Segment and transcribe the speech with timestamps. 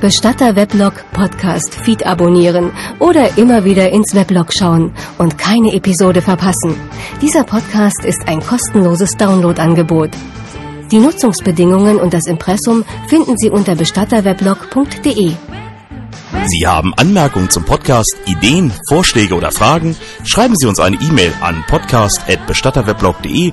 [0.00, 6.76] Bestatter Weblog Podcast Feed abonnieren oder immer wieder ins Weblog schauen und keine Episode verpassen.
[7.22, 10.10] Dieser Podcast ist ein kostenloses Downloadangebot.
[10.90, 15.32] Die Nutzungsbedingungen und das Impressum finden Sie unter bestatterweblog.de.
[16.46, 19.96] Sie haben Anmerkungen zum Podcast, Ideen, Vorschläge oder Fragen?
[20.24, 23.52] Schreiben Sie uns eine E-Mail an podcast@bestatterweblog.de